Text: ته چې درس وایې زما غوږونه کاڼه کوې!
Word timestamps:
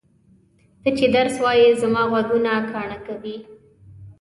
ته 0.81 0.89
چې 0.97 1.05
درس 1.15 1.35
وایې 1.43 1.69
زما 1.81 2.03
غوږونه 2.09 2.51
کاڼه 2.71 2.97
کوې! 3.07 3.35